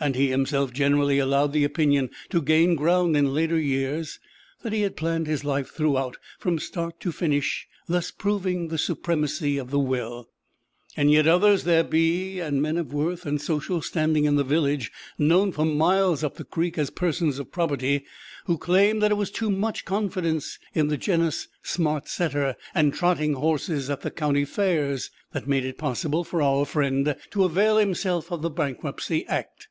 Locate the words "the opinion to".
1.52-2.40